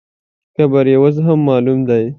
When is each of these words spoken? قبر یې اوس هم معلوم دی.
قبر 0.57 0.85
یې 0.91 0.97
اوس 1.01 1.15
هم 1.25 1.39
معلوم 1.47 1.79
دی. 1.89 2.05